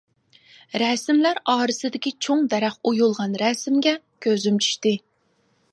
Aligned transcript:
رەسىملەر 0.83 1.41
ئارىسىدىكى 1.53 2.13
چوڭ 2.27 2.41
دەرەخ 2.55 2.79
ئويۇلغان 2.91 3.39
رەسىمگە 3.45 3.95
كۆزۈم 4.27 4.61
چۈشتى. 4.65 4.99